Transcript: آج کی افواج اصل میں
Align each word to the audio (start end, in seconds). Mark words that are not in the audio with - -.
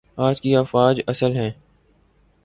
آج 0.17 0.41
کی 0.41 0.55
افواج 0.55 1.01
اصل 1.07 1.33
میں 1.33 1.49